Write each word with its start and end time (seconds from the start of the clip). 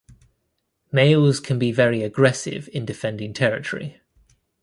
Males 0.91 1.39
can 1.39 1.59
be 1.59 1.71
very 1.71 2.01
aggressive 2.01 2.67
in 2.73 2.85
defending 2.85 3.35
territory. 3.35 4.01